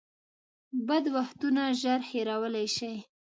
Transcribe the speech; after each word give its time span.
بد 0.87 1.05
وختونه 1.15 1.63
ژر 1.81 1.99
هېرولی 2.09 2.67
شئ. 2.75 2.95